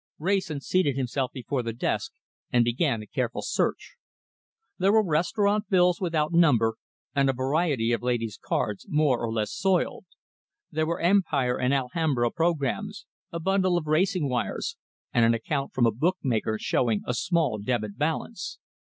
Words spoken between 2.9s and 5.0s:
a careful search. There